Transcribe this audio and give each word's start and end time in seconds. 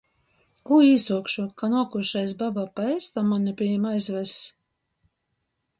Kū 0.69 0.77
īsuokšu, 0.85 1.45
ka 1.63 1.69
nuokušreiz 1.73 2.33
baba 2.41 2.65
pa 2.79 2.87
eistam 2.95 3.31
mani 3.35 3.55
pi 3.61 3.71
jim 3.73 3.87
aizvess? 3.93 4.35